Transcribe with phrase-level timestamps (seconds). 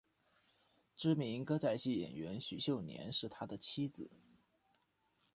[0.95, 4.09] 知名歌仔戏演员许秀年是他的妻子。